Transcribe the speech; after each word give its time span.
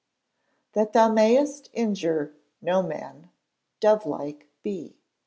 [THAT 0.73 0.93
THOU 0.93 1.11
MAYEST 1.13 1.69
INJURE 1.73 2.33
NO 2.63 2.81
MAN, 2.81 3.29
DOVE 3.81 4.07
LIKE 4.07 4.47
BE. 4.63 4.97